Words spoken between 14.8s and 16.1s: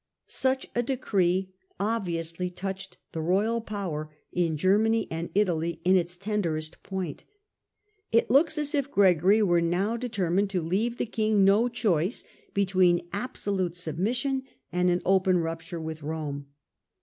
an open rupture with